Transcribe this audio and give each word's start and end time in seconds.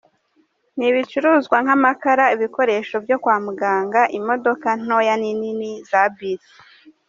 Ni 0.77 0.85
ibicuruzwa 0.91 1.57
nk'amakara, 1.63 2.25
ibikoresho 2.35 2.95
byo 3.05 3.17
kwa 3.23 3.35
muganga, 3.45 4.01
imodoka 4.17 4.67
ntoya 4.81 5.13
n'inini 5.21 5.71
za 5.89 6.03
bisi. 6.15 6.53